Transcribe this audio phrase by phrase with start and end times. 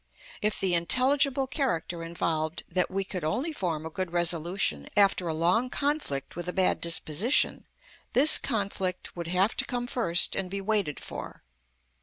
[0.41, 5.33] If the intelligible character involved that we could only form a good resolution after a
[5.35, 7.65] long conflict with a bad disposition,
[8.13, 11.43] this conflict would have to come first and be waited for.